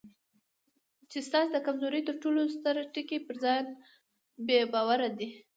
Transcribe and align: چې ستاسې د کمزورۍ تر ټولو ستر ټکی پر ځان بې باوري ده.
چې 1.11 1.17
ستاسې 1.27 1.49
د 1.53 1.57
کمزورۍ 1.67 2.01
تر 2.07 2.15
ټولو 2.23 2.41
ستر 2.55 2.75
ټکی 2.93 3.19
پر 3.27 3.35
ځان 3.43 3.65
بې 4.45 4.59
باوري 4.73 5.09
ده. 5.17 5.29